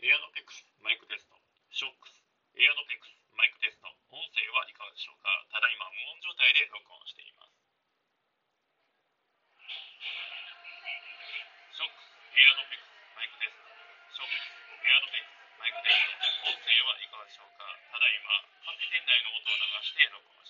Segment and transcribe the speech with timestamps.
[0.00, 1.36] Aeropex マイクテスト
[1.76, 2.16] Shokz
[2.56, 5.28] Aeropex マイクテスト音声はいかがでしょうか？
[5.52, 7.52] ただいま無音状態で録音しています。
[11.76, 13.68] Shokz Aeropex マイクテスト。
[14.16, 16.48] Shokz Aeropex マイクテスト。
[16.48, 17.68] 音声はいかがでしょうか？
[17.92, 20.49] ただいまカフェ店内の音を流して録音し